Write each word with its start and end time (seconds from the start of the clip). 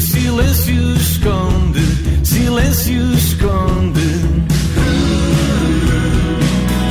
silêncio 0.00 0.96
esconde, 0.96 1.80
silêncio 2.24 3.12
esconde. 3.14 4.08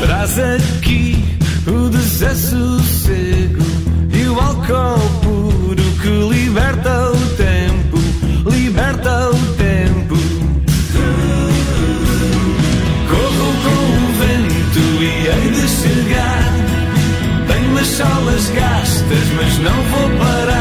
Traz 0.02 0.40
aqui 0.40 1.24
o 1.68 1.90
desassossego 1.90 3.64
e 4.14 4.28
o 4.28 4.40
álcool 4.40 5.10
puro 5.22 5.84
que 6.02 6.10
liberta 6.34 7.12
o 7.12 7.28
tempo, 7.36 7.98
liberta 8.50 9.30
o 9.30 9.38
tempo. 9.56 10.16
Corro 13.10 13.54
com 13.64 13.82
o 13.94 14.08
vento 14.20 14.84
e 15.02 15.28
hei 15.28 15.52
de 15.52 15.68
chegar. 15.68 16.54
Tenho 17.48 17.72
umas 17.72 17.88
solas 17.88 18.50
gastas, 18.50 19.26
mas 19.36 19.58
não 19.60 19.84
vou 19.84 20.10
parar 20.20 20.55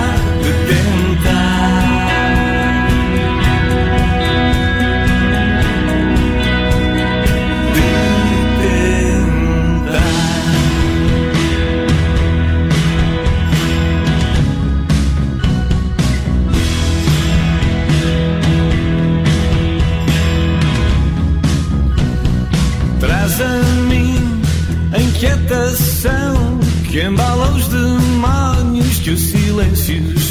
que 26.94 27.00
embala 27.00 27.50
os 27.56 27.66
demónios 27.66 28.98
que 29.00 29.10
o 29.10 29.18
silêncio 29.18 30.23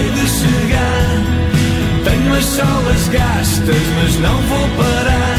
hei 0.00 0.10
de 0.10 0.26
chegar. 0.28 1.20
Tenho 2.04 2.34
as 2.34 2.44
solas 2.44 3.08
gastas, 3.08 3.82
mas 3.96 4.18
não 4.20 4.36
vou 4.42 4.68
parar. 4.76 5.38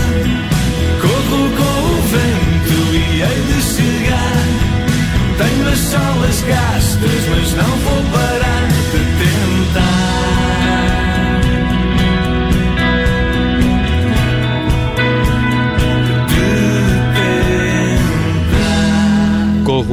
Corro 1.01 1.49
com 1.57 1.77
o 1.89 2.01
vento 2.13 2.79
e 2.93 3.21
hei 3.21 3.41
de 3.49 3.61
chegar. 3.75 4.45
Tenho 5.37 5.69
as 5.69 5.79
solas 5.79 6.41
gastas, 6.41 7.21
mas 7.29 7.53
não 7.53 7.77
vou 7.77 8.03
parar 8.11 8.40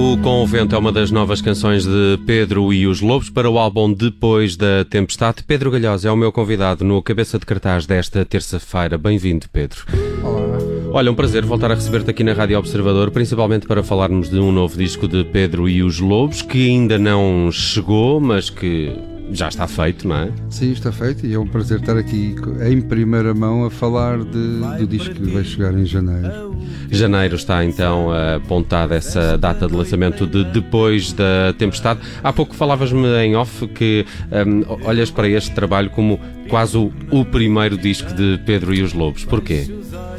Corro 0.09 0.23
com 0.23 0.43
o 0.43 0.47
Vento 0.47 0.75
é 0.75 0.79
uma 0.79 0.91
das 0.91 1.11
novas 1.11 1.43
canções 1.43 1.85
de 1.85 2.19
Pedro 2.25 2.73
e 2.73 2.87
os 2.87 3.03
Lobos 3.03 3.29
para 3.29 3.51
o 3.51 3.59
álbum 3.59 3.93
Depois 3.93 4.57
da 4.57 4.83
Tempestade. 4.89 5.43
Pedro 5.43 5.71
Galhosa 5.71 6.09
é 6.09 6.11
o 6.11 6.17
meu 6.17 6.33
convidado 6.33 6.83
no 6.83 7.03
Cabeça 7.03 7.39
de 7.39 7.45
Cartaz 7.45 7.85
desta 7.85 8.25
terça-feira. 8.25 8.97
Bem-vindo, 8.97 9.47
Pedro. 9.53 9.85
Olá. 10.23 10.57
Olha, 10.93 11.13
um 11.13 11.15
prazer 11.15 11.45
voltar 11.45 11.71
a 11.71 11.75
receber-te 11.75 12.09
aqui 12.09 12.25
na 12.25 12.33
Rádio 12.33 12.59
Observador, 12.59 13.11
principalmente 13.11 13.67
para 13.67 13.83
falarmos 13.83 14.31
de 14.31 14.39
um 14.39 14.51
novo 14.51 14.79
disco 14.79 15.07
de 15.07 15.25
Pedro 15.25 15.69
e 15.69 15.83
os 15.83 16.01
Lobos, 16.01 16.41
que 16.41 16.71
ainda 16.71 16.97
não 16.97 17.53
chegou, 17.53 18.19
mas 18.19 18.49
que 18.49 18.91
já 19.33 19.49
está 19.49 19.67
feito, 19.67 20.07
não 20.09 20.17
é? 20.17 20.31
Sim, 20.51 20.73
está 20.73 20.91
feito 20.93 21.27
e 21.27 21.35
é 21.35 21.39
um 21.39 21.47
prazer 21.47 21.81
estar 21.81 21.97
aqui 21.97 22.35
em 22.69 22.81
primeira 22.81 23.35
mão 23.35 23.65
a 23.65 23.71
falar 23.71 24.19
de- 24.19 24.79
do 24.79 24.87
disco 24.87 25.15
que 25.15 25.31
vai 25.31 25.45
chegar 25.45 25.75
em 25.75 25.85
janeiro. 25.85 26.57
Janeiro 26.91 27.37
está 27.37 27.65
então 27.65 28.09
apontada 28.37 28.95
essa 28.95 29.37
data 29.37 29.67
de 29.67 29.75
lançamento 29.75 30.27
de 30.27 30.45
Depois 30.45 31.13
da 31.13 31.53
Tempestade. 31.59 32.01
Há 32.25 32.33
pouco 32.33 32.55
falavas-me 32.55 33.07
em 33.23 33.37
off 33.37 33.67
que 33.69 34.07
hum, 34.47 34.65
olhas 34.85 35.11
para 35.11 35.29
este 35.29 35.51
trabalho 35.55 35.91
como 35.91 36.19
quase 36.49 36.79
o, 36.79 36.91
o 37.11 37.25
primeiro 37.27 37.77
disco 37.77 38.13
de 38.15 38.41
Pedro 38.47 38.75
e 38.75 38.83
os 38.83 38.95
Lobos. 38.95 39.25
Porquê? 39.27 39.67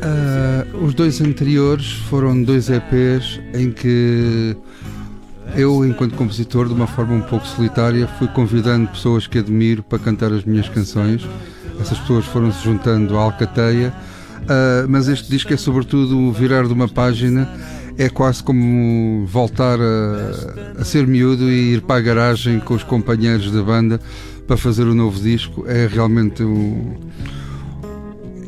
Ah, 0.02 0.66
os 0.82 0.94
dois 0.94 1.20
anteriores 1.22 1.92
foram 2.10 2.42
dois 2.44 2.70
EPs 2.70 3.40
em 3.54 3.72
que 3.72 4.56
eu, 5.56 5.86
enquanto 5.86 6.16
compositor, 6.16 6.68
de 6.68 6.74
uma 6.74 6.88
forma 6.88 7.14
um 7.14 7.22
pouco 7.22 7.46
solitária, 7.46 8.08
fui 8.18 8.28
convidando 8.28 8.88
pessoas 8.90 9.28
que 9.28 9.40
admiro 9.40 9.84
para 9.84 10.00
cantar 10.00 10.32
as 10.32 10.44
minhas 10.44 10.70
canções. 10.70 11.28
Essas 11.80 11.98
pessoas 12.00 12.26
foram-se 12.26 12.64
juntando 12.64 13.18
à 13.18 13.22
Alcateia, 13.22 13.94
Ah, 14.48 14.86
mas 14.88 15.08
este 15.08 15.30
disco 15.30 15.54
é 15.54 15.58
sobretudo 15.58 16.18
o 16.18 16.32
virar 16.32 16.66
de 16.66 16.74
uma 16.74 16.88
página, 16.88 17.48
é 17.98 18.10
quase 18.10 18.42
como 18.42 19.26
voltar 19.28 19.80
a, 19.80 20.82
a 20.82 20.86
ser 20.86 21.06
miúdo 21.06 21.50
e 21.52 21.74
ir 21.76 21.82
para 21.82 21.98
a 21.98 22.02
garagem 22.02 22.60
com 22.60 22.74
os 22.74 22.84
companheiros 22.84 23.52
da 23.52 23.62
banda 23.62 24.00
para 24.48 24.58
fazer 24.58 24.84
o 24.84 24.96
novo 24.96 25.20
disco. 25.20 25.66
É 25.68 25.86
realmente 25.86 26.44
um, 26.44 26.96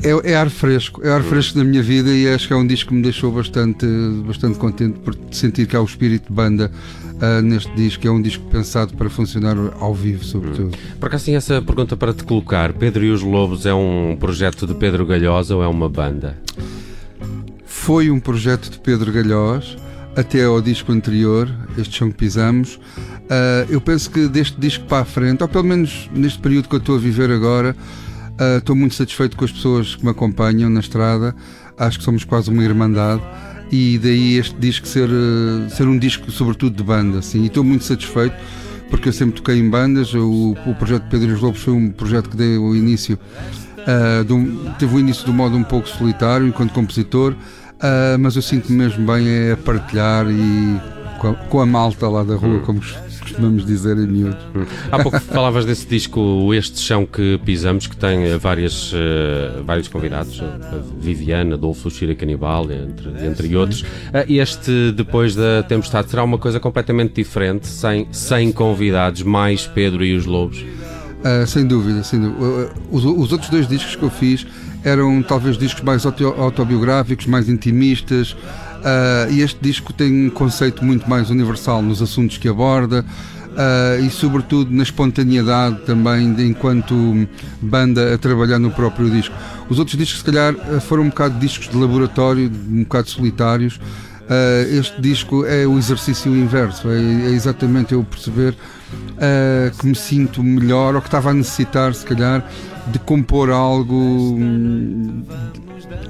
é, 0.03 0.31
é 0.31 0.35
ar 0.35 0.50
fresco, 0.50 1.06
é 1.06 1.09
ar 1.09 1.22
fresco 1.22 1.57
da 1.57 1.63
minha 1.63 1.81
vida 1.81 2.09
e 2.09 2.28
acho 2.28 2.47
que 2.47 2.53
é 2.53 2.56
um 2.56 2.66
disco 2.66 2.89
que 2.89 2.95
me 2.95 3.03
deixou 3.03 3.31
bastante, 3.31 3.85
bastante 4.25 4.57
contente 4.57 5.00
por 5.00 5.16
sentir 5.31 5.67
que 5.67 5.75
há 5.75 5.81
o 5.81 5.85
espírito 5.85 6.28
de 6.28 6.34
banda 6.34 6.72
ah, 7.19 7.41
neste 7.41 7.72
disco. 7.75 8.07
É 8.07 8.12
um 8.12 8.22
disco 8.22 8.44
pensado 8.50 8.94
para 8.95 9.09
funcionar 9.09 9.56
ao 9.79 9.94
vivo, 9.94 10.23
sobretudo. 10.23 10.75
Por 11.00 11.07
acaso 11.07 11.25
tinha 11.25 11.38
essa 11.38 11.62
pergunta 11.62 11.95
para 11.95 12.13
te 12.13 12.23
colocar. 12.23 12.73
Pedro 12.73 13.06
e 13.06 13.12
os 13.12 13.22
Lobos 13.22 13.66
é 13.66 13.73
um 13.73 14.17
projeto 14.19 14.66
de 14.66 14.73
Pedro 14.73 15.06
Galhosa 15.06 15.56
ou 15.56 15.63
é 15.63 15.67
uma 15.67 15.88
banda? 15.88 16.38
Foi 17.65 18.09
um 18.09 18.19
projeto 18.19 18.69
de 18.69 18.80
Pedro 18.80 19.12
Galhós 19.12 19.77
até 20.15 20.44
ao 20.44 20.62
disco 20.62 20.92
anterior, 20.92 21.50
este 21.77 21.98
chão 21.98 22.09
que 22.09 22.18
pisamos. 22.18 22.80
Ah, 23.30 23.65
eu 23.69 23.80
penso 23.80 24.09
que 24.09 24.27
deste 24.27 24.59
disco 24.59 24.86
para 24.86 25.03
a 25.03 25.06
frente, 25.06 25.44
ou 25.44 25.48
pelo 25.48 25.63
menos 25.63 26.09
neste 26.13 26.39
período 26.39 26.68
que 26.68 26.75
eu 26.75 26.80
estou 26.80 26.95
a 26.95 27.00
viver 27.00 27.30
agora, 27.31 27.75
ah, 28.41 28.57
estou 28.57 28.75
muito 28.75 28.95
satisfeito 28.95 29.38
com 29.38 29.45
as 29.45 29.51
pessoas 29.51 29.95
que 29.95 30.03
me 30.03 30.11
acompanham 30.11 30.69
na 30.69 30.79
estrada. 30.79 31.35
Acho 31.77 31.99
que 31.99 32.03
somos 32.03 32.23
quase 32.23 32.49
uma 32.49 32.63
irmandade. 32.63 33.21
E 33.71 33.97
daí 33.97 34.35
este 34.38 34.55
disco 34.55 34.88
ser, 34.88 35.09
ah, 35.09 35.69
ser 35.69 35.88
um 35.88 35.97
disco, 35.97 36.29
sobretudo, 36.31 36.75
de 36.75 36.83
banda. 36.83 37.19
Assim, 37.19 37.43
e 37.43 37.47
estou 37.47 37.63
muito 37.63 37.83
satisfeito 37.85 38.35
porque 38.89 39.07
eu 39.09 39.13
sempre 39.13 39.35
toquei 39.35 39.57
em 39.59 39.69
bandas. 39.69 40.13
O, 40.13 40.55
o 40.65 40.75
projeto 40.75 41.03
de 41.03 41.09
Pedro 41.09 41.29
e 41.29 41.33
os 41.33 41.41
Lobos 41.41 41.61
foi 41.61 41.73
um 41.73 41.89
projeto 41.89 42.29
que 42.29 42.35
deu 42.38 42.63
o 42.63 42.75
início 42.75 43.17
Uh, 43.81 44.31
um- 44.35 44.71
teve 44.77 44.95
o 44.95 44.99
início 44.99 45.25
de 45.25 45.31
um 45.31 45.33
modo 45.33 45.57
um 45.57 45.63
pouco 45.63 45.88
solitário 45.89 46.45
enquanto 46.47 46.71
compositor, 46.71 47.31
uh, 47.33 48.19
mas 48.19 48.35
eu 48.35 48.41
sinto-me 48.43 48.77
mesmo 48.77 49.03
bem 49.07 49.51
a 49.51 49.57
partilhar 49.57 50.27
e 50.29 50.79
com 51.19 51.29
a, 51.29 51.33
com 51.33 51.59
a 51.61 51.65
malta 51.65 52.07
lá 52.07 52.23
da 52.23 52.35
rua, 52.35 52.59
como 52.59 52.79
costumamos 53.31 53.66
dizer 53.66 53.98
em 53.98 54.07
miúdo. 54.07 54.38
Há 54.92 55.00
pouco 55.01 55.19
falavas 55.19 55.66
desse 55.66 55.88
disco 55.88 56.54
Este 56.54 56.80
Chão 56.80 57.06
que 57.06 57.39
Pisamos, 57.44 57.88
que 57.88 57.95
tem 57.95 58.25
eh, 58.25 58.38
várias, 58.38 58.92
eh, 58.94 59.62
vários 59.66 59.88
convidados, 59.88 60.42
a 60.42 60.80
Viviana, 61.00 61.56
Adolfo, 61.56 61.89
Xira 61.89 62.13
Canibal, 62.13 62.69
entre, 62.72 63.25
entre 63.25 63.56
outros. 63.56 63.83
Este, 64.28 64.92
depois 64.92 65.36
da 65.36 65.63
Tempestade, 65.63 66.10
será 66.10 66.24
uma 66.24 66.38
coisa 66.38 66.60
completamente 66.60 67.13
diferente, 67.16 67.68
sem, 67.68 68.07
sem 68.12 68.51
convidados, 68.51 69.24
mais 69.24 69.66
Pedro 69.66 70.04
e 70.04 70.16
os 70.16 70.25
Lobos? 70.25 70.63
Uh, 71.22 71.45
sem 71.45 71.68
dúvida, 71.68 72.04
sem 72.04 72.19
dúvida. 72.19 72.44
Uh, 72.44 72.69
Os, 72.92 73.06
os 73.06 73.31
outros 73.31 73.50
dois 73.50 73.68
discos 73.68 73.95
que 73.95 74.04
eu 74.04 74.10
fiz 74.10 74.45
eram 74.83 75.22
talvez 75.22 75.57
discos 75.57 75.83
mais 75.83 76.06
auto- 76.06 76.36
autobiográficos, 76.38 77.25
mais 77.25 77.48
intimistas. 77.50 78.31
uh, 78.33 79.31
e 79.31 79.42
este 79.42 79.60
disco 79.62 79.94
tem 79.94 80.28
um 80.28 80.30
conceito 80.30 80.83
muito 80.83 81.10
mais 81.10 81.30
universal 81.30 81.81
nos 81.81 82.01
assuntos 82.01 82.38
que 82.38 82.48
aborda. 82.48 83.06
uh, 83.51 84.04
e 84.04 84.10
sobretudo 84.10 84.72
na 84.72 84.83
espontaneidade 84.83 85.81
também 85.86 86.33
de 86.33 86.45
enquanto 86.48 87.28
banda 87.62 88.13
a 88.13 88.18
trabalhar 88.18 88.60
no 88.60 88.72
próprio 88.72 89.10
disco. 89.10 89.36
Os 89.69 89.80
outros 89.80 89.98
discos, 89.98 90.19
se 90.19 90.25
calhar, 90.25 90.54
eh, 90.54 90.80
foram 90.80 91.04
um 91.04 91.10
bocado 91.10 91.39
discos 91.39 91.69
de 91.69 91.77
laboratório, 91.77 92.51
um 92.69 92.84
bocado 92.84 93.10
solitários. 93.10 93.75
Uh, 93.75 94.80
este 94.80 95.01
disco 95.01 95.45
é 95.45 95.68
o 95.68 95.77
exercício 95.77 96.34
inverso, 96.34 96.89
é, 96.89 96.95
é 96.95 97.30
exatamente 97.31 97.94
eu 97.94 98.01
perceber 98.01 98.54
uh, 98.54 99.77
que 99.77 99.86
me 99.86 99.95
sinto 99.95 100.42
melhor 100.42 100.95
ou 100.95 101.01
que 101.01 101.07
estava 101.07 101.31
a 101.31 101.34
necessitar, 101.34 101.94
se 101.94 102.06
calhar, 102.06 102.45
de 102.88 103.00
compor 103.00 103.50
algo 103.50 103.95
hum, 103.95 105.24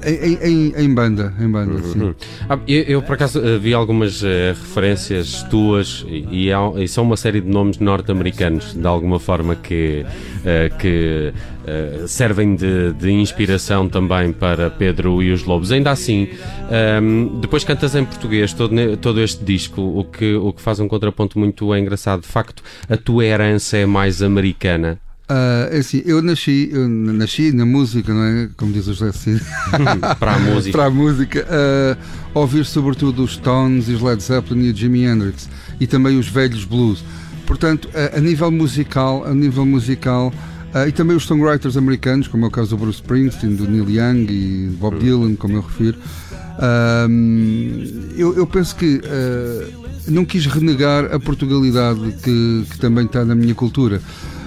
em, 0.04 0.34
em, 0.42 0.74
em, 0.76 0.94
banda, 0.94 1.32
em 1.40 1.48
banda, 1.48 1.74
uhum. 1.74 2.14
ah, 2.48 2.58
eu, 2.66 2.82
eu, 2.82 3.02
por 3.02 3.14
acaso 3.14 3.40
vi 3.60 3.72
algumas 3.72 4.22
uh, 4.22 4.26
referências 4.50 5.42
tuas 5.44 6.04
e, 6.08 6.48
e, 6.48 6.82
e, 6.82 6.88
são 6.88 7.04
uma 7.04 7.16
série 7.16 7.40
de 7.40 7.48
nomes 7.48 7.78
norte-americanos 7.78 8.74
de 8.74 8.86
alguma 8.86 9.18
forma 9.18 9.54
que, 9.54 10.04
uh, 10.04 10.76
que 10.78 11.32
uh, 11.62 12.08
servem 12.08 12.56
de, 12.56 12.92
de, 12.94 13.10
inspiração 13.10 13.88
também 13.88 14.32
para 14.32 14.70
Pedro 14.70 15.22
e 15.22 15.32
os 15.32 15.44
Lobos. 15.44 15.70
Ainda 15.70 15.90
assim, 15.90 16.28
um, 17.02 17.40
depois 17.40 17.62
cantas 17.64 17.94
em 17.94 18.04
português 18.04 18.52
todo, 18.52 18.74
todo 18.96 19.20
este 19.20 19.44
disco, 19.44 19.80
o 19.80 20.04
que, 20.04 20.34
o 20.34 20.52
que 20.52 20.60
faz 20.60 20.80
um 20.80 20.88
contraponto 20.88 21.38
muito 21.38 21.74
engraçado. 21.76 22.22
De 22.22 22.28
facto, 22.28 22.62
a 22.88 22.96
tua 22.96 23.24
herança 23.24 23.76
é 23.76 23.86
mais 23.86 24.22
americana. 24.22 24.98
Uh, 25.32 25.78
assim, 25.78 26.02
eu 26.04 26.20
nasci, 26.20 26.68
eu 26.70 26.86
nasci 26.86 27.52
na 27.52 27.64
música, 27.64 28.12
não 28.12 28.22
é? 28.22 28.48
Como 28.54 28.70
diz 28.70 28.86
o 28.86 28.92
José 28.92 29.12
Cid. 29.12 29.42
Para 30.18 30.34
a 30.34 30.36
música. 30.38 30.72
Para 30.72 30.86
a 30.86 30.90
música. 30.90 31.46
Uh, 31.48 32.38
ouvir 32.38 32.66
sobretudo 32.66 33.24
os 33.24 33.34
Stones 33.34 33.88
e 33.88 33.92
os 33.92 34.02
Led 34.02 34.22
Zeppelin 34.22 34.66
e 34.66 34.70
o 34.72 34.76
Jimi 34.76 35.04
Hendrix 35.04 35.48
e 35.80 35.86
também 35.86 36.18
os 36.18 36.28
velhos 36.28 36.66
blues. 36.66 37.02
Portanto, 37.46 37.88
a, 37.94 38.18
a 38.18 38.20
nível 38.20 38.50
musical, 38.50 39.24
a 39.24 39.32
nível 39.32 39.64
musical, 39.64 40.34
uh, 40.74 40.86
e 40.86 40.92
também 40.92 41.16
os 41.16 41.24
songwriters 41.24 41.78
americanos, 41.78 42.28
como 42.28 42.44
é 42.44 42.48
o 42.48 42.50
caso 42.50 42.70
do 42.70 42.76
Bruce 42.76 43.00
Springsteen, 43.00 43.56
do 43.56 43.66
Neil 43.66 43.88
Young 43.88 44.26
e 44.28 44.68
Bob 44.78 44.98
Dylan, 44.98 45.34
como 45.36 45.56
eu 45.56 45.62
refiro, 45.62 45.96
eu, 48.14 48.36
eu, 48.36 48.46
penso 48.46 48.76
que 48.76 49.00
não 50.06 50.24
quis 50.24 50.44
renegar 50.44 51.06
a 51.12 51.18
Portugalidade 51.18 52.00
que, 52.22 52.66
que 52.70 52.78
também 52.78 53.06
está 53.06 53.24
na 53.24 53.34
minha 53.34 53.54
cultura. 53.54 54.02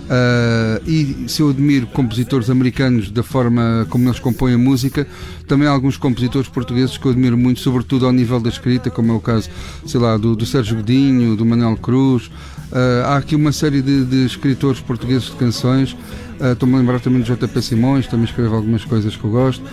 Uh, 0.05 0.87
e 0.87 1.25
se 1.27 1.41
eu 1.41 1.49
admiro 1.49 1.87
compositores 1.87 2.49
americanos 2.49 3.09
da 3.09 3.23
forma 3.23 3.87
como 3.89 4.07
eles 4.07 4.19
compõem 4.19 4.53
a 4.53 4.57
música, 4.57 5.07
também 5.47 5.67
há 5.67 5.71
alguns 5.71 5.97
compositores 5.97 6.47
portugueses 6.47 6.97
que 6.97 7.05
eu 7.05 7.11
admiro 7.11 7.37
muito, 7.37 7.59
sobretudo 7.59 8.05
ao 8.05 8.11
nível 8.11 8.39
da 8.39 8.49
escrita, 8.49 8.91
como 8.91 9.11
é 9.11 9.15
o 9.15 9.19
caso, 9.19 9.49
sei 9.85 9.99
lá, 9.99 10.15
do, 10.15 10.35
do 10.35 10.45
Sérgio 10.45 10.77
Godinho, 10.77 11.35
do 11.35 11.45
Manuel 11.45 11.75
Cruz. 11.77 12.27
Uh, 12.71 13.05
há 13.05 13.17
aqui 13.17 13.35
uma 13.35 13.51
série 13.51 13.81
de, 13.81 14.05
de 14.05 14.25
escritores 14.25 14.79
portugueses 14.79 15.25
de 15.25 15.35
canções. 15.37 15.93
Uh, 16.39 16.53
Estou-me 16.53 16.75
a 16.75 16.77
lembrar 16.77 16.99
também 16.99 17.21
do 17.21 17.35
JP 17.35 17.61
Simões, 17.61 18.07
também 18.07 18.25
escreve 18.25 18.53
algumas 18.53 18.85
coisas 18.85 19.15
que 19.15 19.23
eu 19.23 19.31
gosto. 19.31 19.63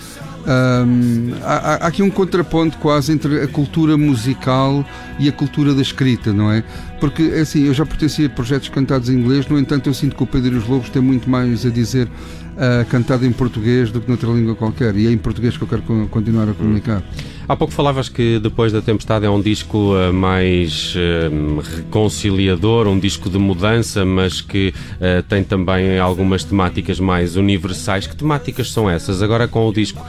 Há, 1.43 1.57
há, 1.57 1.75
aqui 1.87 2.03
um 2.03 2.11
contraponto 2.11 2.79
quase 2.79 3.13
entre 3.13 3.43
a 3.43 3.49
cultura 3.49 3.97
musical 3.97 4.85
e 5.19 5.29
a 5.29 5.33
cultura 5.33 5.75
da 5.75 5.83
escrita, 5.83 6.33
não 6.33 6.51
é? 6.51 6.63
Porque, 7.01 7.33
é 7.35 7.41
assim, 7.41 7.65
eu 7.67 7.75
já 7.75 7.85
pertencia 7.85 8.27
a 8.27 8.31
projetos 8.31 8.69
cantados 8.69 9.09
em 9.09 9.15
inglês, 9.15 9.47
no 9.49 9.59
entanto, 9.59 9.89
eu 9.89 9.95
sinto 9.95 10.15
que 10.15 10.23
o 10.23 10.27
Pedro 10.27 10.55
e 10.55 10.59
os 10.59 10.67
Lobos 10.67 10.89
tem 10.89 11.03
muito 11.03 11.29
mais 11.29 11.67
a 11.67 11.71
dizer 11.71 12.07
uh, 12.07 12.85
cantado 12.89 13.27
em 13.27 13.33
português 13.33 13.91
do 13.91 14.01
que 14.01 14.09
noutra 14.09 14.31
língua 14.31 14.55
qualquer, 14.55 14.97
e 14.97 15.07
é 15.07 15.11
em 15.11 15.19
português 15.19 15.57
que 15.57 15.63
eu 15.63 15.69
quero 15.69 15.83
continuar 16.09 16.49
a 16.49 16.53
comunicar. 16.53 16.99
Hum. 16.99 17.43
Há 17.49 17.57
pouco 17.57 17.75
falavas 17.75 18.09
que 18.09 18.39
depois 18.39 18.73
da 18.73 18.81
Tempestade 18.81 19.27
é 19.27 19.31
um 19.31 19.41
disco 19.41 19.95
uh, 19.95 20.13
mais 20.13 20.95
uh, 20.95 21.61
reconciliador, 21.77 22.87
um 22.87 22.99
disco 22.99 23.29
de 23.29 23.37
mudança, 23.37 24.05
mas 24.05 24.41
que 24.41 24.73
uh, 24.97 25.23
tem 25.25 25.43
também 25.43 25.99
algumas 25.99 26.45
temáticas 26.45 27.01
mais 27.01 27.35
universais. 27.35 28.07
Que 28.07 28.15
temáticas 28.15 28.71
são 28.71 28.89
essas? 28.89 29.23
Agora 29.23 29.49
com 29.49 29.69
o 29.69 29.73
disco 29.73 30.01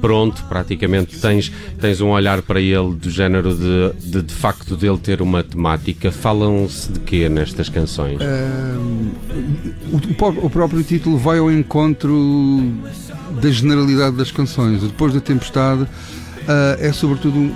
pronto, 0.00 0.44
praticamente 0.44 1.18
tens, 1.20 1.52
tens 1.80 2.00
um 2.00 2.08
olhar 2.08 2.42
para 2.42 2.60
ele 2.60 2.94
do 2.94 3.10
género 3.10 3.54
de, 3.54 4.10
de, 4.10 4.22
de 4.22 4.34
facto 4.34 4.76
dele 4.76 4.98
ter 4.98 5.20
uma 5.20 5.42
temática. 5.42 6.10
Falam-se 6.10 6.92
de 6.92 7.00
quê 7.00 7.28
nestas 7.28 7.68
canções? 7.68 8.20
o, 9.92 10.46
o 10.46 10.50
próprio 10.50 10.82
título 10.82 11.18
vai 11.18 11.38
ao 11.38 11.50
encontro 11.50 12.72
da 13.40 13.50
generalidade 13.50 14.16
das 14.16 14.30
canções. 14.30 14.82
Depois 14.82 15.12
da 15.12 15.20
Tempestade 15.20 15.82
uh, 15.82 15.88
é 16.78 16.92
sobretudo 16.92 17.52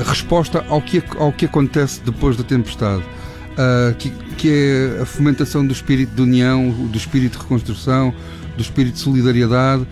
a 0.00 0.08
resposta 0.08 0.64
ao 0.68 0.80
que, 0.80 1.02
ao 1.18 1.32
que 1.32 1.46
acontece 1.46 2.00
depois 2.04 2.36
da 2.36 2.44
tempestade, 2.44 3.02
uh, 3.02 3.94
que, 3.98 4.10
que 4.36 4.48
é 4.48 5.02
a 5.02 5.04
fomentação 5.04 5.66
do 5.66 5.72
espírito 5.72 6.14
de 6.14 6.22
união, 6.22 6.70
do 6.70 6.96
espírito 6.96 7.32
de 7.32 7.42
reconstrução, 7.42 8.14
do 8.56 8.62
espírito 8.62 8.94
de 8.94 9.00
solidariedade 9.00 9.86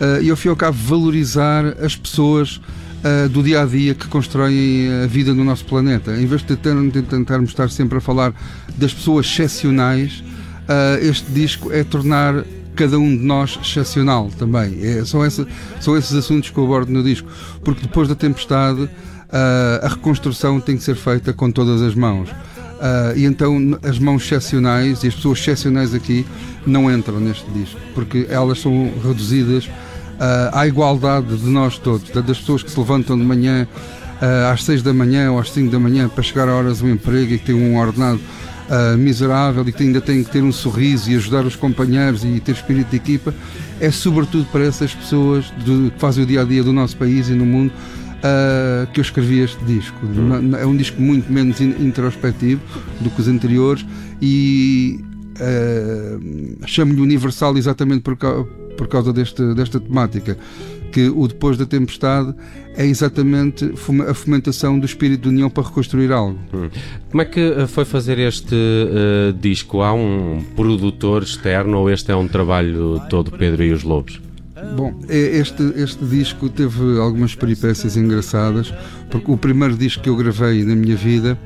uh, 0.00 0.22
e, 0.22 0.30
ao 0.30 0.36
fim 0.36 0.48
e 0.48 0.50
ao 0.50 0.56
cabo, 0.56 0.76
valorizar 0.76 1.64
as 1.82 1.96
pessoas 1.96 2.60
do 3.30 3.40
dia 3.40 3.62
a 3.62 3.64
dia 3.64 3.94
que 3.94 4.08
constroem 4.08 4.88
a 5.04 5.06
vida 5.06 5.32
no 5.32 5.44
nosso 5.44 5.64
planeta. 5.64 6.16
Em 6.16 6.26
vez 6.26 6.42
de 6.42 6.56
tentarmos 6.56 7.50
estar 7.50 7.70
sempre 7.70 7.98
a 7.98 8.00
falar 8.00 8.34
das 8.76 8.92
pessoas 8.92 9.26
excepcionais, 9.26 10.24
este 11.00 11.30
disco 11.30 11.70
é 11.70 11.84
tornar 11.84 12.42
cada 12.76 12.98
um 12.98 13.16
de 13.16 13.22
nós 13.22 13.58
excepcional 13.60 14.30
também. 14.38 14.78
É, 14.82 15.04
são, 15.04 15.24
essa, 15.24 15.46
são 15.80 15.96
esses 15.96 16.12
assuntos 16.14 16.50
que 16.50 16.58
eu 16.58 16.64
abordo 16.64 16.92
no 16.92 17.02
disco, 17.02 17.28
porque 17.64 17.82
depois 17.82 18.06
da 18.06 18.14
tempestade 18.14 18.82
uh, 18.82 18.90
a 19.82 19.88
reconstrução 19.88 20.60
tem 20.60 20.76
que 20.76 20.84
ser 20.84 20.94
feita 20.94 21.32
com 21.32 21.50
todas 21.50 21.80
as 21.80 21.94
mãos. 21.94 22.28
Uh, 22.30 23.16
e 23.16 23.24
então 23.24 23.78
as 23.82 23.98
mãos 23.98 24.22
excepcionais 24.24 25.02
e 25.02 25.08
as 25.08 25.14
pessoas 25.14 25.38
excepcionais 25.38 25.94
aqui 25.94 26.26
não 26.66 26.92
entram 26.94 27.18
neste 27.18 27.50
disco, 27.50 27.80
porque 27.94 28.26
elas 28.28 28.60
são 28.60 28.92
reduzidas 29.02 29.68
uh, 30.16 30.56
à 30.56 30.66
igualdade 30.66 31.36
de 31.36 31.48
nós 31.48 31.78
todos, 31.78 32.10
das 32.10 32.38
pessoas 32.38 32.62
que 32.62 32.70
se 32.70 32.78
levantam 32.78 33.18
de 33.18 33.24
manhã 33.24 33.66
uh, 34.20 34.52
às 34.52 34.64
6 34.64 34.82
da 34.82 34.92
manhã 34.92 35.30
ou 35.32 35.38
às 35.38 35.50
5 35.50 35.70
da 35.70 35.78
manhã 35.78 36.08
para 36.08 36.22
chegar 36.22 36.48
a 36.48 36.54
horas 36.54 36.80
do 36.80 36.88
emprego 36.88 37.32
e 37.32 37.38
que 37.38 37.46
têm 37.46 37.54
um 37.54 37.78
ordenado 37.78 38.20
uh, 38.68 38.96
miserável 38.98 39.66
e 39.68 39.72
que 39.72 39.82
ainda 39.82 40.00
tem 40.00 40.22
que 40.22 40.30
ter 40.30 40.42
um 40.42 40.52
sorriso 40.52 41.10
e 41.10 41.16
ajudar 41.16 41.44
os 41.44 41.56
companheiros 41.56 42.24
e 42.24 42.40
ter 42.40 42.52
espírito 42.52 42.90
de 42.90 42.96
equipa, 42.96 43.34
é 43.80 43.90
sobretudo 43.90 44.46
para 44.46 44.64
essas 44.64 44.94
pessoas 44.94 45.52
que 45.64 45.92
fazem 45.98 46.24
o 46.24 46.26
dia 46.26 46.42
a 46.42 46.44
dia 46.44 46.62
do 46.62 46.72
nosso 46.72 46.96
país 46.96 47.28
e 47.28 47.32
no 47.32 47.44
mundo 47.44 47.72
uh, 48.16 48.86
que 48.92 49.00
eu 49.00 49.02
escrevi 49.02 49.40
este 49.40 49.62
disco. 49.64 49.96
Uhum. 50.04 50.56
É 50.56 50.66
um 50.66 50.76
disco 50.76 51.00
muito 51.00 51.30
menos 51.32 51.60
introspectivo 51.60 52.60
do 53.00 53.10
que 53.10 53.20
os 53.20 53.28
anteriores 53.28 53.84
e 54.20 55.00
uh, 55.40 56.66
chamo-lhe 56.66 57.00
universal 57.00 57.56
exatamente 57.56 58.02
por, 58.02 58.16
por 58.76 58.88
causa 58.88 59.12
deste, 59.12 59.54
desta 59.54 59.80
temática 59.80 60.36
que 60.92 61.08
o 61.08 61.28
depois 61.28 61.58
da 61.58 61.66
tempestade 61.66 62.34
é 62.74 62.86
exatamente 62.86 63.70
a 64.08 64.14
fomentação 64.14 64.78
do 64.78 64.86
espírito 64.86 65.22
de 65.22 65.28
união 65.28 65.50
para 65.50 65.64
reconstruir 65.64 66.10
algo. 66.10 66.38
Hum. 66.54 66.70
Como 67.10 67.22
é 67.22 67.24
que 67.26 67.40
eh, 67.40 67.66
foi 67.66 67.84
fazer 67.84 68.18
este 68.18 68.54
uh, 68.54 69.32
disco? 69.34 69.82
Há 69.82 69.92
um 69.92 70.42
produtor 70.54 71.22
externo 71.22 71.78
ou 71.78 71.90
este 71.90 72.12
é 72.12 72.16
um 72.16 72.26
trabalho 72.26 73.00
todo 73.10 73.30
Pedro 73.30 73.62
e 73.62 73.72
os 73.72 73.82
Lobos? 73.82 74.22
Bom, 74.74 74.98
este, 75.08 75.62
este 75.76 76.02
disco 76.04 76.48
teve 76.48 76.98
algumas 76.98 77.34
peripécias 77.34 77.94
engraçadas, 77.94 78.72
porque 79.10 79.30
o 79.30 79.36
primeiro 79.36 79.76
disco 79.76 80.02
que 80.02 80.08
eu 80.08 80.16
gravei 80.16 80.64
na 80.64 80.74
minha 80.74 80.96
vida 80.96 81.38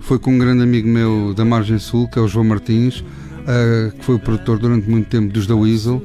foi 0.00 0.20
com 0.20 0.32
um 0.32 0.38
grande 0.38 0.62
amigo 0.62 0.86
meu 0.86 1.34
da 1.34 1.44
Margem 1.44 1.80
Sul, 1.80 2.08
que 2.08 2.20
é 2.20 2.22
o 2.22 2.28
João 2.28 2.44
Martins, 2.44 3.00
uh, 3.00 3.90
que 3.98 4.04
foi 4.04 4.14
o 4.14 4.18
produtor 4.20 4.60
durante 4.60 4.88
muito 4.88 5.08
tempo 5.08 5.32
dos 5.32 5.48
The 5.48 5.54
Weasel. 5.54 6.02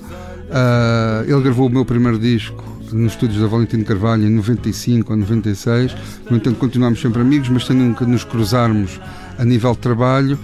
Uh, 0.52 1.24
ele 1.32 1.42
gravou 1.42 1.68
o 1.68 1.70
meu 1.70 1.86
primeiro 1.86 2.20
disco 2.20 2.62
nos 2.92 3.14
estúdios 3.14 3.40
da 3.42 3.48
Valentim 3.48 3.84
Carvalho 3.84 4.28
em 4.28 4.30
95 4.30 5.14
ou 5.14 5.18
96. 5.18 5.96
No 6.30 6.36
entanto, 6.36 6.58
continuámos 6.58 7.00
sempre 7.00 7.22
amigos, 7.22 7.48
mas 7.48 7.66
sem 7.66 7.76
nunca 7.76 8.06
nos 8.06 8.26
cruzarmos 8.26 9.00
a 9.38 9.46
nível 9.46 9.72
de 9.72 9.80
trabalho. 9.80 10.38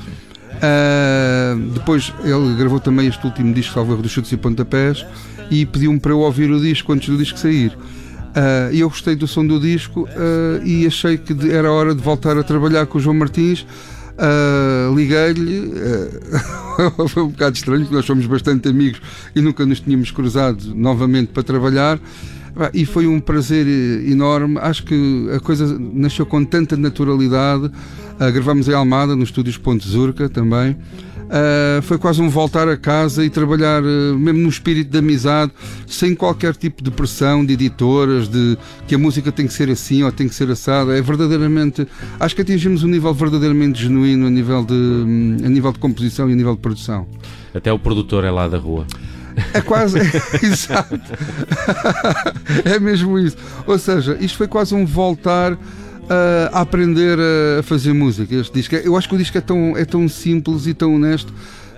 Uh, 0.57 1.59
depois 1.73 2.13
ele 2.23 2.55
gravou 2.57 2.79
também 2.79 3.07
este 3.07 3.25
último 3.25 3.53
disco, 3.53 3.73
salvo 3.73 3.93
erro, 3.93 4.01
dos 4.01 4.11
chutes 4.11 4.31
e 4.31 4.37
pontapés, 4.37 5.05
e 5.51 5.65
pediu-me 5.65 5.99
para 5.99 6.11
eu 6.11 6.19
ouvir 6.19 6.49
o 6.49 6.59
disco 6.59 6.93
antes 6.93 7.09
do 7.09 7.17
disco 7.17 7.37
sair. 7.37 7.77
Uh, 8.37 8.71
e 8.71 8.79
eu 8.79 8.89
gostei 8.89 9.15
do 9.15 9.27
som 9.27 9.45
do 9.45 9.59
disco 9.59 10.01
uh, 10.03 10.65
e 10.65 10.85
achei 10.85 11.17
que 11.17 11.33
era 11.51 11.71
hora 11.71 11.93
de 11.93 12.01
voltar 12.01 12.37
a 12.37 12.43
trabalhar 12.43 12.85
com 12.85 12.97
o 12.97 13.01
João 13.01 13.15
Martins. 13.15 13.65
Uh, 14.17 14.95
Liguei-lhe, 14.95 15.59
uh, 15.59 17.07
foi 17.07 17.23
um 17.23 17.27
bocado 17.27 17.55
estranho, 17.55 17.81
porque 17.81 17.95
nós 17.95 18.05
somos 18.05 18.25
bastante 18.25 18.67
amigos 18.67 18.99
e 19.35 19.41
nunca 19.41 19.65
nos 19.65 19.79
tínhamos 19.79 20.09
cruzado 20.09 20.73
novamente 20.73 21.27
para 21.27 21.43
trabalhar. 21.43 21.99
E 22.73 22.85
foi 22.85 23.05
um 23.05 23.19
prazer 23.19 23.67
enorme. 24.09 24.57
Acho 24.59 24.83
que 24.83 25.29
a 25.35 25.39
coisa 25.39 25.77
nasceu 25.79 26.25
com 26.25 26.43
tanta 26.43 26.75
naturalidade. 26.75 27.65
Uh, 27.65 28.31
gravamos 28.33 28.67
em 28.67 28.73
Almada, 28.73 29.15
nos 29.15 29.29
estúdios 29.29 29.57
Ponte 29.57 29.87
Zurca 29.87 30.27
também. 30.27 30.75
Uh, 31.27 31.81
foi 31.81 31.97
quase 31.97 32.21
um 32.21 32.29
voltar 32.29 32.69
a 32.69 32.77
casa 32.77 33.23
e 33.25 33.29
trabalhar 33.29 33.83
uh, 33.83 34.17
mesmo 34.17 34.39
no 34.39 34.49
espírito 34.49 34.89
de 34.89 34.97
amizade, 34.97 35.51
sem 35.85 36.15
qualquer 36.15 36.55
tipo 36.55 36.81
de 36.81 36.89
pressão 36.89 37.45
de 37.45 37.53
editoras, 37.53 38.29
de 38.29 38.57
que 38.87 38.95
a 38.95 38.97
música 38.97 39.29
tem 39.29 39.45
que 39.45 39.53
ser 39.53 39.69
assim 39.69 40.03
ou 40.03 40.11
tem 40.11 40.29
que 40.29 40.35
ser 40.35 40.49
assada. 40.49 40.97
É 40.97 41.01
verdadeiramente. 41.01 41.85
Acho 42.19 42.33
que 42.33 42.41
atingimos 42.41 42.83
um 42.83 42.87
nível 42.87 43.13
verdadeiramente 43.13 43.83
genuíno 43.83 44.27
a 44.27 44.29
nível 44.29 44.63
de, 44.63 44.73
um, 44.73 45.37
a 45.43 45.49
nível 45.49 45.73
de 45.73 45.79
composição 45.79 46.29
e 46.29 46.33
a 46.33 46.35
nível 46.35 46.55
de 46.55 46.61
produção. 46.61 47.05
Até 47.53 47.73
o 47.73 47.79
produtor 47.79 48.23
é 48.23 48.31
lá 48.31 48.47
da 48.47 48.57
rua. 48.57 48.87
É 49.53 49.61
quase. 49.61 49.99
Exato. 50.41 50.99
é 52.63 52.79
mesmo 52.79 53.19
isso. 53.19 53.37
Ou 53.65 53.77
seja, 53.77 54.17
isto 54.19 54.37
foi 54.37 54.47
quase 54.47 54.73
um 54.73 54.85
voltar 54.85 55.57
a 56.09 56.61
aprender 56.61 57.17
a 57.59 57.63
fazer 57.63 57.93
música. 57.93 58.33
Este 58.35 58.53
disco. 58.53 58.75
Eu 58.75 58.95
acho 58.95 59.07
que 59.09 59.15
o 59.15 59.17
disco 59.17 59.37
é 59.37 59.41
tão, 59.41 59.75
é 59.77 59.85
tão 59.85 60.07
simples 60.07 60.67
e 60.67 60.73
tão 60.73 60.95
honesto 60.95 61.33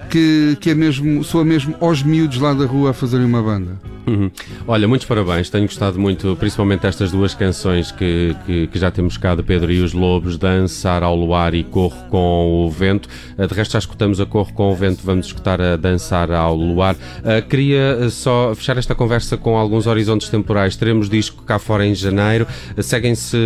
que, 0.09 0.57
que 0.59 0.71
é 0.71 0.75
mesmo, 0.75 1.23
soa 1.23 1.45
mesmo 1.45 1.75
aos 1.79 2.01
miúdos 2.03 2.39
lá 2.39 2.53
da 2.53 2.65
rua 2.65 2.89
a 2.91 2.93
fazerem 2.93 3.25
uma 3.25 3.41
banda. 3.41 3.79
Uhum. 4.09 4.31
Olha, 4.67 4.87
muitos 4.87 5.05
parabéns, 5.07 5.49
tenho 5.49 5.65
gostado 5.65 5.99
muito, 5.99 6.35
principalmente 6.37 6.87
estas 6.87 7.11
duas 7.11 7.35
canções 7.35 7.91
que, 7.91 8.35
que, 8.45 8.67
que, 8.67 8.79
já 8.79 8.89
temos 8.89 9.17
cá 9.17 9.35
de 9.35 9.43
Pedro 9.43 9.71
e 9.71 9.81
os 9.81 9.93
Lobos, 9.93 10.37
Dançar 10.37 11.03
ao 11.03 11.15
Luar 11.15 11.53
e 11.53 11.63
Corro 11.63 12.07
com 12.09 12.65
o 12.65 12.71
Vento. 12.71 13.07
Uh, 13.37 13.45
de 13.45 13.53
resto, 13.53 13.73
já 13.73 13.79
escutamos 13.79 14.19
a 14.19 14.25
Corro 14.25 14.51
com 14.53 14.71
o 14.71 14.75
Vento, 14.75 15.01
vamos 15.03 15.27
escutar 15.27 15.61
a 15.61 15.75
Dançar 15.75 16.31
ao 16.31 16.55
Luar. 16.55 16.95
Uh, 16.95 17.47
queria 17.47 18.09
só 18.09 18.53
fechar 18.55 18.77
esta 18.77 18.95
conversa 18.95 19.37
com 19.37 19.55
alguns 19.55 19.85
horizontes 19.85 20.27
temporais. 20.29 20.75
Teremos 20.75 21.07
disco 21.07 21.43
cá 21.43 21.59
fora 21.59 21.85
em 21.85 21.93
janeiro, 21.93 22.47
uh, 22.75 22.81
seguem-se 22.81 23.37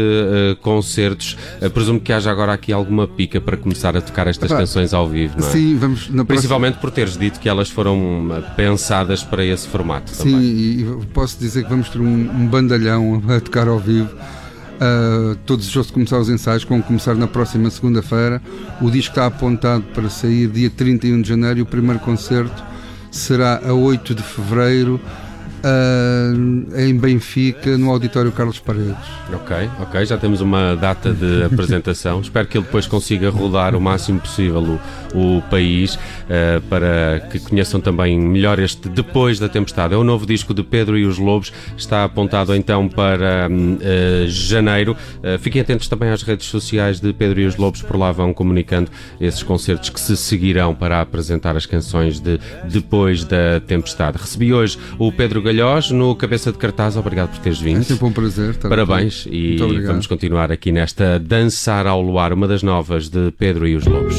concertos. 0.62 1.38
presumo 1.74 2.00
que 2.00 2.14
haja 2.14 2.32
agora 2.32 2.54
aqui 2.54 2.72
alguma 2.72 3.08
pica 3.08 3.42
para 3.42 3.58
começar 3.58 3.98
a 3.98 4.02
tocar 4.02 4.28
estas 4.28 4.52
canções 4.52 4.94
ao 4.94 5.08
vivo, 5.10 5.40
não 5.40 5.48
é? 5.48 5.52
Sim, 5.52 5.76
vamos. 5.78 6.08
Principalmente 6.08 6.28
próxima... 6.28 6.53
por 6.80 6.92
teres 6.92 7.18
dito 7.18 7.40
que 7.40 7.50
elas 7.50 7.70
foram 7.70 8.44
pensadas 8.56 9.24
para 9.24 9.46
esse 9.46 9.68
formato. 9.68 10.12
Sim, 10.12 10.32
também 10.32 10.44
e, 10.44 11.06
posso 11.14 11.38
dizer 11.40 11.64
que 11.64 11.70
vamos 11.70 11.90
ter 11.90 12.00
um, 12.00 12.06
um 12.06 12.48
bandalhão 12.48 13.22
a 13.30 13.40
tocar 13.40 13.68
ao 13.68 13.80
vivo. 13.80 14.14
Uh, 14.74 15.36
todos 15.46 15.74
os 15.74 15.92
começar 15.92 16.18
os 16.18 16.30
ensaios, 16.30 16.64
vão 16.64 16.82
começar 16.82 17.16
na 17.16 17.28
próxima 17.28 17.70
segunda-feira. 17.70 18.42
O 18.82 18.90
disco 18.90 19.12
está 19.12 19.26
apontado 19.26 19.84
para 19.94 20.10
sair 20.10 20.48
dia 20.48 20.70
31 20.70 21.22
de 21.22 21.30
janeiro 21.30 21.60
e 21.60 21.62
o 21.62 21.66
primeiro 21.66 22.00
concerto 22.00 22.64
será 23.12 23.62
a 23.64 23.74
8 23.74 24.16
de 24.16 24.24
fevereiro 24.24 25.00
uh, 25.64 26.80
em 26.80 26.96
Benfica, 26.98 27.78
no 27.78 27.90
Auditório 27.90 28.32
Carlos 28.32 28.60
Paredes. 28.60 28.96
Ok, 29.34 29.70
ok, 29.80 30.06
já 30.06 30.18
temos 30.18 30.42
uma 30.42 30.76
data 30.76 31.14
de 31.14 31.44
apresentação. 31.46 32.22
Espero 32.22 32.48
que 32.48 32.58
ele 32.58 32.66
depois 32.66 32.86
consiga 32.86 33.30
rodar 33.30 33.76
o 33.76 33.82
máximo 33.82 34.20
possível 34.20 34.80
o, 35.14 35.38
o 35.38 35.42
país 35.44 35.96
uh, 35.96 36.62
para 36.70 37.22
que 37.32 37.40
conheçam 37.40 37.80
também 37.80 38.20
melhor 38.20 38.60
este 38.60 38.90
Depois 38.90 39.40
da 39.40 39.48
Tempestade. 39.48 39.94
É 39.94 39.98
o 39.98 40.04
novo 40.04 40.26
disco 40.26 40.54
de 40.54 40.64
Pedro 40.64 40.98
e 40.98 41.06
os 41.06 41.18
Lobos, 41.18 41.54
está 41.78 42.04
apontado 42.04 42.54
então 42.56 42.88
para 42.90 43.48
uh, 43.50 44.28
janeiro. 44.28 44.96
fiquem 45.40 45.62
atentos 45.62 45.88
também 45.88 46.10
às 46.10 46.22
redes 46.22 46.48
sociais 46.48 47.00
de 47.00 47.14
Pedro 47.14 47.40
e 47.40 47.46
os 47.46 47.56
Lobos, 47.56 47.82
por 47.82 47.98
lá 47.98 48.12
vão 48.12 48.34
comunicando 48.34 48.92
esses 49.20 49.42
concertos 49.42 49.90
que 49.90 50.00
se 50.00 50.18
seguirão 50.18 50.76
para 50.76 51.02
apresentar 51.02 51.56
as 51.56 51.66
canções 51.66 52.20
de 52.20 52.40
Depois 52.66 53.24
da 53.24 53.60
Tempestade. 53.66 54.18
Recebi 54.18 54.54
hoje 54.54 54.78
o 54.98 55.12
Pedro 55.12 55.42
Galhão 55.42 55.53
Carvalhós 55.54 55.92
no 55.92 56.16
Cabeça 56.16 56.52
de 56.52 56.58
Cartaz. 56.58 56.98
Obrigado 56.98 57.30
por 57.30 57.40
teres 57.40 57.62
vindo. 57.62 57.82
É 57.82 57.84
sempre 57.84 58.06
um 58.06 58.12
prazer. 58.12 58.56
Parabéns 58.56 59.28
aqui. 59.28 59.58
e 59.62 59.82
vamos 59.82 60.08
continuar 60.08 60.52
aqui 60.52 60.72
nesta 60.72 61.20
Dançar 61.20 61.86
ao 61.86 62.02
Luar, 62.02 62.34
uma 62.34 62.48
das 62.48 62.64
novas 62.64 63.08
de 63.08 63.32
Pedro 63.38 63.68
e 63.68 63.76
os 63.76 63.86
Lobos. 63.86 64.18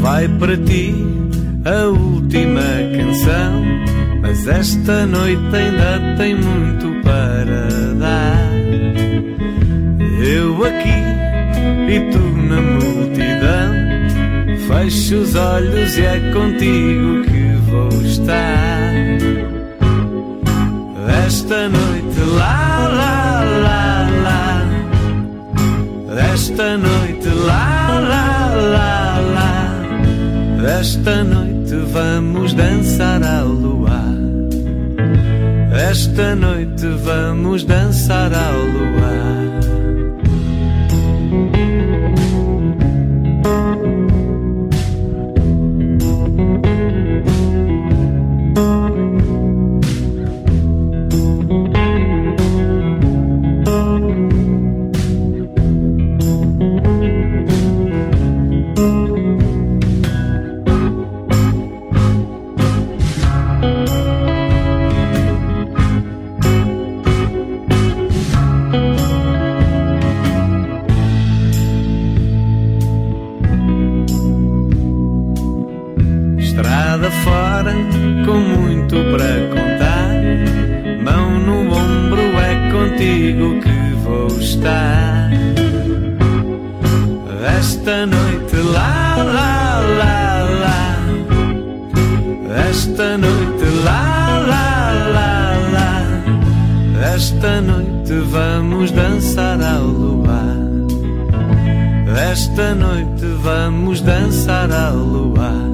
Vai 0.00 0.28
para 0.28 0.56
ti 0.56 0.94
a 1.64 1.86
última 1.88 2.62
canção, 2.96 3.64
mas 4.20 4.46
esta 4.46 5.04
noite 5.04 5.42
ainda 5.56 6.16
tem 6.16 6.36
muito 6.36 6.91
para 7.12 7.68
dar. 8.02 8.50
Eu 10.24 10.64
aqui 10.64 11.00
e 11.94 11.96
tu 12.10 12.24
na 12.48 12.60
multidão. 12.60 13.70
Fecho 14.66 15.16
os 15.16 15.34
olhos 15.34 15.98
e 15.98 16.04
é 16.06 16.18
contigo 16.32 17.22
que 17.24 17.44
vou 17.70 17.90
estar. 18.02 18.92
Esta 21.26 21.68
noite, 21.68 22.20
lá, 22.38 22.88
lá, 23.00 23.44
lá, 23.66 24.08
lá. 24.26 24.42
Esta 26.32 26.78
noite, 26.78 27.28
lá, 27.46 28.00
lá, 28.12 28.54
lá, 28.76 29.20
lá. 29.36 29.52
Esta 30.80 31.24
noite 31.24 31.74
vamos 31.92 32.54
dançar 32.54 33.22
ao 33.22 33.48
luar. 33.48 33.81
Esta 35.92 36.34
noite 36.34 36.86
vamos 37.04 37.64
dançar 37.64 38.32
ao 38.32 38.64
luar. 38.64 39.71
Esta 97.14 97.60
noite 97.60 98.14
vamos 98.30 98.90
dançar 98.90 99.60
ao 99.62 99.84
luar. 99.84 100.56
Esta 102.32 102.74
noite 102.74 103.26
vamos 103.42 104.00
dançar 104.00 104.72
ao 104.72 104.96
luar. 104.96 105.68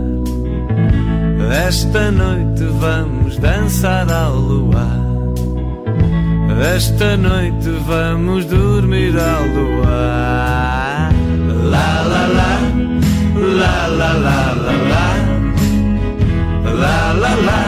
Esta 1.69 2.11
noite 2.11 2.65
vamos 2.81 3.39
dançar 3.39 4.11
ao 4.11 4.35
luar. 4.35 4.99
Esta 6.75 7.17
noite 7.17 7.71
vamos 7.87 8.45
dormir 8.47 9.15
ao 9.17 9.47
luar. 9.47 11.13
La 11.71 12.03
la 12.03 12.27
la, 12.39 12.53
la 13.61 13.87
la 13.87 14.13
la 14.13 14.55
la 14.55 14.73
la, 14.91 15.07
la 16.75 17.13
la 17.13 17.35
la, 17.47 17.68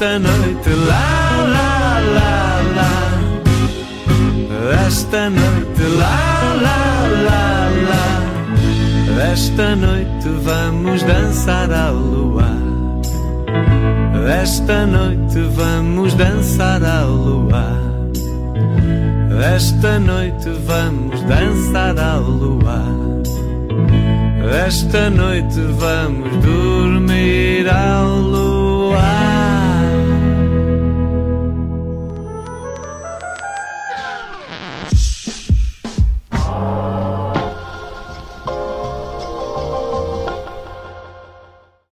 Esta 0.00 0.18
noite, 0.18 0.70
la 0.88 1.44
la 1.54 2.00
la 2.16 2.32
la. 2.76 2.92
Esta 4.86 5.28
noite, 5.28 5.82
lá, 5.98 6.54
lá, 6.64 6.80
lá, 7.26 7.68
lá. 7.90 8.06
Esta 9.30 9.76
noite 9.76 10.28
vamos 10.42 11.02
dançar 11.02 11.70
ao 11.70 11.92
luar. 11.92 12.62
Esta 14.40 14.86
noite 14.86 15.38
vamos 15.54 16.14
dançar 16.14 16.82
ao 16.82 17.10
luar. 17.10 17.78
Esta 19.54 19.98
noite 20.00 20.48
vamos 20.64 21.20
dançar 21.24 21.98
ao 21.98 22.22
luar. 22.22 23.20
Esta 24.66 25.10
noite 25.10 25.60
vamos 25.78 26.36
dormir 26.42 27.68
ao 27.68 28.29